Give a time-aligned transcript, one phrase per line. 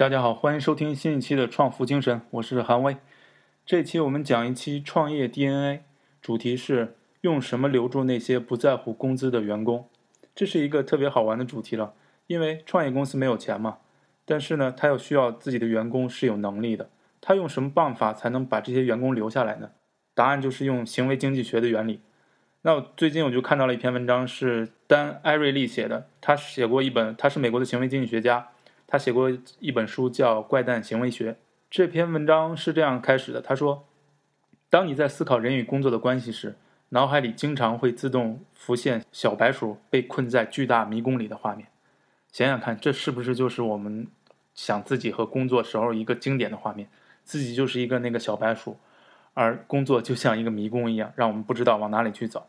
[0.00, 2.96] 大家好，欢迎收听新一期的《创富精神》，我是韩威。
[3.66, 5.82] 这期我们讲一期创业 DNA，
[6.22, 9.90] 主题是用什么留住那些不在乎工资的员工。
[10.34, 11.92] 这是一个特别好玩的主题了，
[12.28, 13.76] 因为创业公司没有钱嘛，
[14.24, 16.88] 但是呢，他又需要自己的员工是有能力的。
[17.20, 19.72] 他用什么办法才能把这些员工留下来呢？
[20.14, 22.00] 答案就是用行为经济学的原理。
[22.62, 28.48] 那我最近我就看到了一篇文章，是丹·艾瑞利写的，他写过一本，他是美国的行为经济学家。
[28.90, 29.30] 他写过
[29.60, 31.32] 一本书叫《怪诞行为学》。
[31.70, 33.86] 这篇文章是这样开始的：他说，
[34.68, 36.56] 当你在思考人与工作的关系时，
[36.88, 41.68] 脑海里经常会自动浮现小白鼠被困在巨大迷宫里的画面。
[42.32, 44.08] 想想看，这是不是就是我们
[44.54, 46.88] 想自己和工作时候一个经典的画面？
[47.22, 48.76] 自己就是一个那个小白鼠，
[49.34, 52.48] 而工作就像一个迷宫一样，让我们不知道往哪里去走。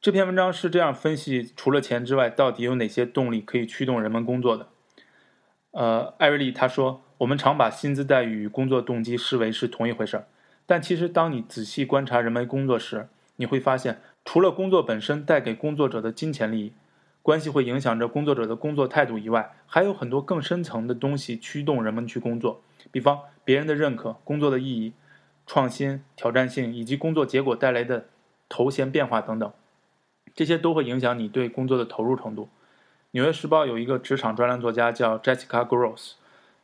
[0.00, 4.68] 这篇文章是这样分析：除了钱之外，到底有哪些动力可以驱动人们工作的？
[5.74, 10.26] 呃，艾瑞利他说，我们常把薪资待遇与工作动机视为是同一回事儿，
[10.66, 16.72] 但其实当你仔细观察人们工作时，你会发现，除了工作本身带给工作者的金钱利益，
[17.22, 24.92] 关系会影响着工作者的工作态度以外，还有很多更深层的东西驱动人们去工作，比方别人的认可、工作的意义、
[25.44, 28.06] 创新、挑战性以及工作结果带来的
[28.48, 29.52] 头衔变化等等，
[30.36, 32.44] 这些都会影响你对工作的投入程度。
[33.14, 36.14] 《纽约时报》有一个职场专栏作家叫 Jessica Gross，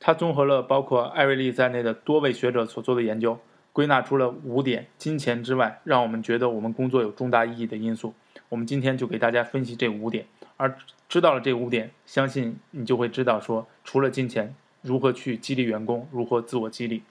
[0.00, 3.38] 他综合了包括艾瑞利在内的多位学者所做的研究，
[3.72, 8.14] 归纳出了五点金钱之外让我们觉得我们工作有重大意义的因素。
[8.48, 10.76] 我们今天就给大家分析这五点，而
[11.08, 17.04] 知道了这五点，相信你就会知道说，除了金钱，如何去激励员工，如何自我激励。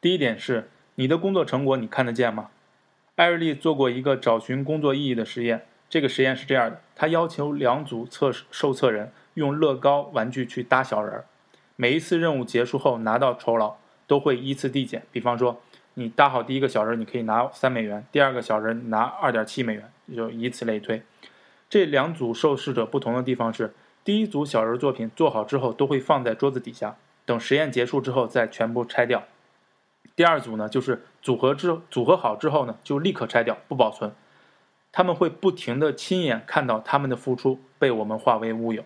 [0.00, 2.50] 第一点是你的工作成果你看得见吗？
[3.16, 5.66] 艾瑞利做过一个找寻工作意义的实验。
[5.90, 11.24] 这个实验是这样的：他要求两组测受测人用乐高玩具去搭小人儿，
[11.76, 13.76] 每一次任务结束后拿到酬劳
[14.06, 15.02] 都会依次递减。
[15.10, 15.60] 比方说，
[15.94, 21.02] 你搭好第一个小人，你可以拿三美元；第二个小人拿二点七美元，就以此类推。
[21.70, 29.20] 这两组受试者不同的地方是：第一组小人作品做好之后都会放在桌子底下，等实验结束之后再全部拆掉；
[30.14, 34.12] 第二组呢，就是组合之组合好之后呢，就立刻拆掉，不保存。
[34.90, 38.84] 他们会不停地亲眼看到他们的付出被我们化为乌有。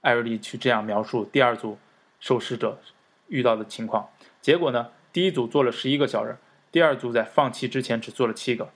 [0.00, 1.78] 艾瑞利去这样描述第二组
[2.20, 2.78] 受试者
[3.28, 4.08] 遇到的情况。
[4.40, 6.36] 结果呢，第一组做了十一个小人，
[6.70, 8.70] 第二组在放弃之前只做了七个。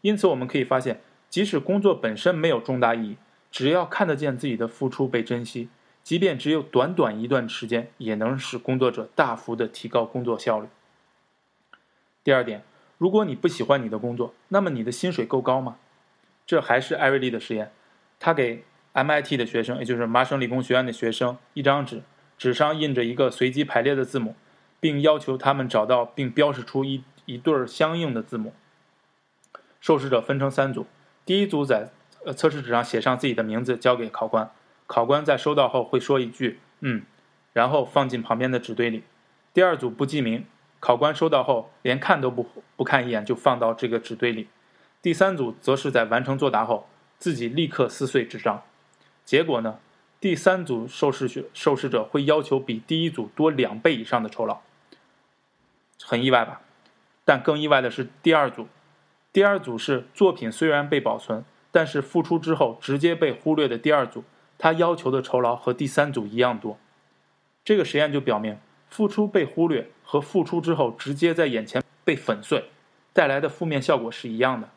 [0.00, 3.16] 因此，我们可以发现，即使工作本身没有重大意义，
[3.50, 5.68] 只要看得见自己的付出被珍惜，
[6.02, 10.66] 即便只有短短一段时间，也能使工作者大幅地提高工作效率。
[12.24, 12.64] 第二点，
[12.98, 15.76] 如果你不喜欢你的工作，那么你的薪水够高吗？
[16.46, 17.72] 这还是艾瑞利的实验，
[18.18, 22.02] 他给 MIT 的学生，也就是麻省理工学院的学生一张纸，
[22.36, 24.34] 纸上印着一个随机排列的字母，
[24.80, 28.52] 并要求他们找到并标示出一一对相应的字母。
[29.80, 30.86] 受试者分成三组，
[31.24, 31.90] 第一组在
[32.24, 34.50] 呃测试纸上写上自己的名字，交给考官，
[34.86, 37.02] 考官在收到后会说一句“嗯”，
[37.52, 39.04] 然后放进旁边的纸堆里。
[39.54, 40.44] 第二组不记名，
[40.80, 44.48] 考官收到后连看都不不看一眼就放到这个纸堆里。
[45.02, 46.86] 第三组则是在完成作答后，
[47.18, 48.62] 自己立刻撕碎纸张。
[49.24, 49.80] 结果呢？
[50.20, 54.60] 第三组受试学受试者会要求比第一组多两倍以上的酬劳。
[56.00, 56.60] 很意外吧？
[57.24, 58.68] 但更意外的是第二组。
[59.32, 64.22] 第二组是作品虽然被保存，但是付出之后直接被忽略的第二组，
[64.56, 66.78] 他要求的酬劳和第三组一样多。
[67.64, 68.56] 这个实验就表明，
[68.88, 72.66] 付出被忽略和付出之后直接在眼前被粉碎，
[73.12, 74.68] 带来的负面效果是一样的。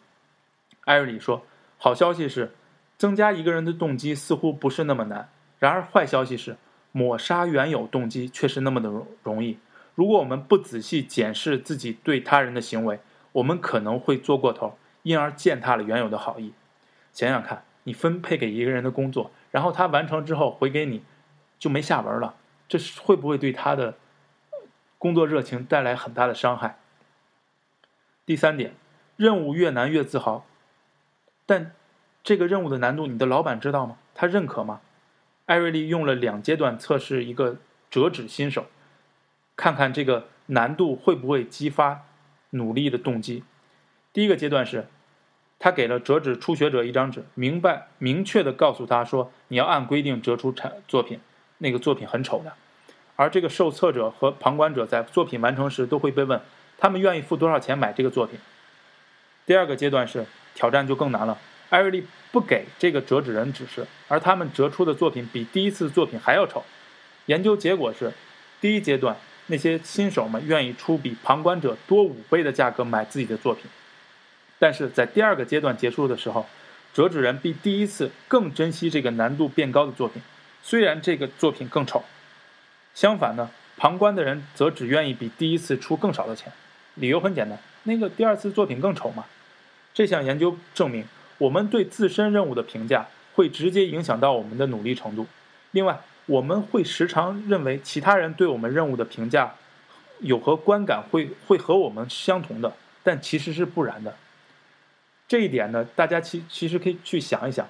[0.86, 1.46] 艾瑞里说
[1.78, 2.54] ：“好消息是，
[2.98, 5.30] 增加一个人的动机似乎不是那么难。
[5.60, 6.58] 然而，坏消息是，
[6.92, 9.58] 抹杀原有动机却是那么的容容易。
[9.96, 13.00] 如果我们不仔细检视自己对他人的行为，
[13.32, 16.54] 我们可能会做过头，因而践踏了原有的好意。
[17.12, 21.04] 想想看，你分配给一个人的工作，然后他完成之后回给你，
[21.58, 22.36] 就没下文了。
[22.68, 23.96] 这是会不会对他的
[25.00, 26.78] 工作热情带来很大的伤害？
[28.26, 28.76] 第三点，
[29.16, 30.46] 任务越难越自豪。”
[31.46, 31.74] 但
[32.24, 33.98] 这个任务的难度，你的老板知道吗？
[34.16, 34.82] 他认可吗？
[35.46, 37.58] 艾瑞利用了两阶段测试一个
[37.92, 38.66] 折纸新手，
[39.56, 42.06] 看看这个难度会不会激发
[42.50, 43.44] 努力的动机。
[44.12, 44.88] 第一个阶段是，
[45.60, 51.20] 他给了折纸初学者一张纸，明白明确的告诉他说，你要按规定折出产作品，
[51.60, 52.54] 那个作品很丑的。
[53.16, 56.42] 而这个受测者和旁观者在作品完成时都会被问，
[56.80, 58.40] 他们愿意付多少钱买这个作品。
[59.46, 60.26] 第二个阶段是。
[60.56, 61.38] 挑战就更难了。
[61.70, 66.64] 艾瑞利不给这个折纸人指示，而他们折出的作品比第一次作品还要丑。
[67.28, 68.14] 研究结果是，
[68.62, 69.18] 第一阶段
[69.48, 73.66] 那些新手们愿意出比旁观者多五倍的价格买自己的作品，
[74.58, 76.46] 但是在第二个阶段结束的时候，
[76.94, 80.22] 折纸人比第一次更珍惜这个难度变高的作品，
[80.62, 82.04] 虽然这个作品更丑。
[82.94, 86.54] 相反呢，旁观的人则只愿意比第一次出更少的钱，
[86.94, 89.26] 理由很简单，那个第二次作品更丑嘛。
[89.96, 91.06] 这项研究证明，
[91.40, 95.26] 我们对自身任务的评价会直接影响到我们的努力程度。
[95.72, 99.56] 另外，我们会时常认为其他人对我们任务的评价
[100.20, 104.16] 有何观感会会和我们相同的，但其实是不然的。
[105.28, 107.68] 这一点呢，大家其其实可以去想一想，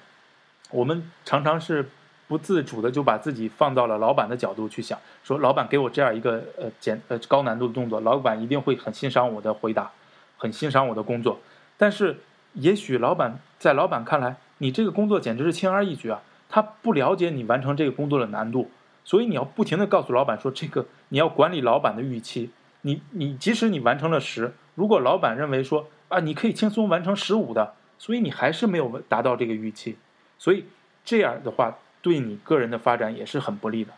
[0.70, 1.88] 我们常常是。
[2.28, 9.92] 不自主的就把自己放到了老板的角度去想，说老板给我这样一个呃简呃高难度的动作，老板一定会很欣赏我的回答，
[10.36, 11.40] 很欣赏我的工作。
[11.76, 12.20] 但是
[12.54, 18.70] 也许老板在老板看来，你这个工作简直是轻而易举啊，他不了解你完成这个工作的难度，
[19.04, 22.50] 所以你要不停的告诉老板说，这个你要管理老板的预期。
[22.82, 29.96] 你你即使你完成了十，如果老板认为说啊你可以轻松完成十五的，所以你还是没有达到这个预期，
[30.38, 30.64] 所以
[31.04, 31.78] 这样的话。
[32.02, 33.92] 对你个人的发展也是很不利的。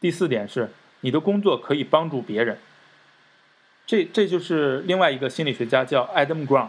[0.00, 0.70] 第四点是，
[1.02, 2.56] 你的工作可以帮助别人。
[3.90, 6.68] 这这就是另外一个心理学家叫 Adam Grant，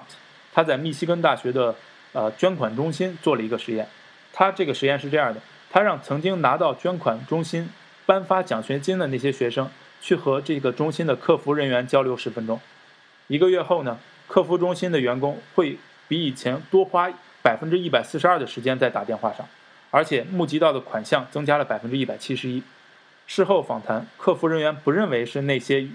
[0.52, 1.76] 他在密西根大学的
[2.14, 3.88] 呃捐款中心做了一个实验。
[4.34, 5.40] 他这个实验是这样的：
[5.70, 7.70] 他让曾经拿到捐款中心
[8.08, 9.70] 颁发奖学金的那些学生
[10.02, 12.60] 去和这个中心的客服人员交流十分钟。
[13.28, 15.78] 一个月后呢，客服中心的员工会
[16.08, 17.08] 比以前多花
[17.44, 19.48] 百分之一百四十二的时间在打电话上。
[19.92, 22.64] 而且募集到的款项增加了百分之一百七十一。
[23.28, 25.88] 事后访谈，客服人员不认为是那些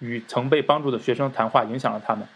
[0.00, 2.26] 与曾被帮助的学生谈话影响了他们。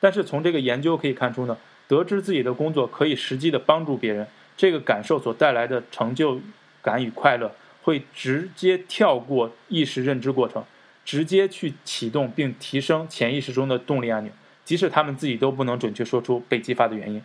[0.00, 1.56] 但是从这个研究可以看出呢，
[1.88, 4.26] 得知自己的工作可以实际的帮助别人，
[4.56, 6.40] 这个感受所带来的成就
[6.82, 7.50] 感与快乐，
[7.82, 10.64] 会直接跳过意识认知过程，
[11.04, 14.32] 直接去启动并提升潜意识中的动力按钮，
[14.64, 17.22] 即使他们自己都不能准确说出被激发的原因。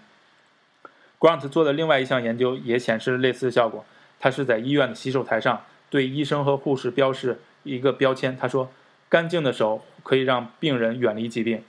[1.19, 3.85] Grant 做的另外一项研究也显示了类似的效果。
[4.19, 8.71] 他是在医院的洗手台上对医生和护士标示一个标签，他说
[9.11, 11.61] ：“干净的手可以让病人远离疾病。”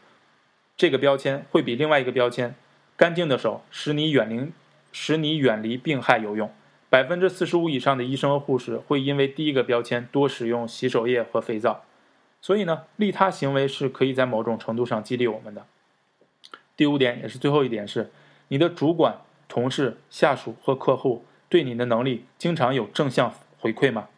[0.79, 2.55] 这个标签会比另外一个标签
[2.97, 4.53] “干净的手使你远离
[4.93, 6.51] 使你远离病害”有用。
[6.89, 11.85] 百分之四十五以上的医生和护士会因为第一个标签多使用洗手液和肥皂。
[12.41, 15.67] 所以呢，利他行为是可以在某种程度上激励我们的。
[16.77, 18.11] 第五点也是最后一点是，
[18.49, 19.19] 你的主管。
[19.49, 24.09] 同事、下属和客户对你的能力经常有正向回馈吗？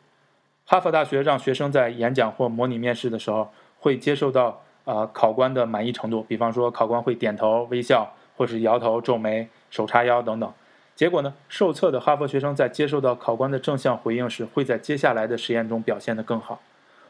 [0.67, 10.51] 哈佛大学让学生在演讲或模拟面试的时候会接受到呃考官的满意程度，比方说考官会点头微笑，或是摇头皱眉、手叉腰等等。
[10.97, 16.63] 结果呢，受测的哈佛学生在接受到考官的正向回应时，会在接下来的实验中表现得更好。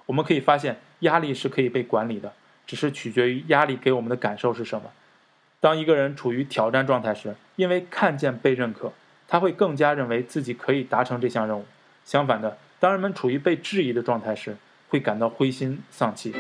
[0.07, 2.33] 我们可以发现，压力是可以被管理的，
[2.67, 4.91] 只是取决于压力给我们的感受是什么。
[5.61, 8.93] 当一个人处于挑战状态时，因为看见被认可，
[9.29, 11.65] 他会更加认为自己可以达成这项任务。
[12.05, 14.59] 相反的，当人们处于被质疑的状态时，
[14.91, 16.35] 会感到灰心丧气。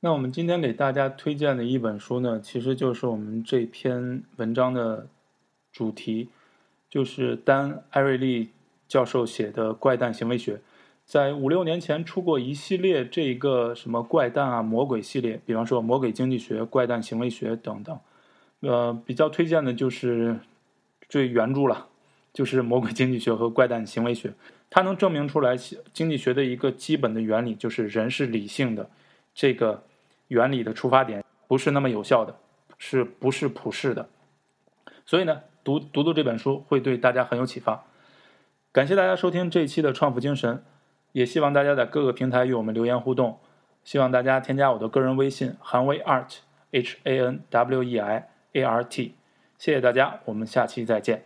[0.00, 5.06] 那我们今天给大家推荐的一本书呢，其实就是我们这篇文章的
[5.72, 6.28] 主题，
[6.90, 8.50] 就是丹·艾瑞利
[8.86, 10.56] 教授写的《怪诞行为学》。
[11.06, 17.98] 在五六年前出过一系列这个什么怪诞啊魔鬼系列，比方说魔鬼经济学、怪诞行为学等等，
[18.60, 20.38] 呃，比较推荐的就是
[21.08, 21.88] 最原著了，
[22.32, 24.32] 就是魔鬼经济学和怪诞行为学。
[24.68, 25.56] 它能证明出来
[25.92, 28.90] 经济学的一个基本的原理，就是人是理性的，
[29.34, 29.84] 这个
[30.28, 32.36] 原理的出发点不是那么有效的，
[32.78, 34.08] 是不是普世的？
[35.04, 37.84] 所以呢，读读读这本书会对大家很有启发。
[38.72, 40.64] 感谢大家收听这一期的创富精神。
[41.12, 43.38] 也希望大家在各个平台与我们留言互动，
[43.82, 46.40] 希望大家添加我的个人微信韩威 art
[46.72, 48.28] h a n w e i
[48.60, 49.14] a r t，
[49.58, 51.24] 谢谢大家，我们下期再见。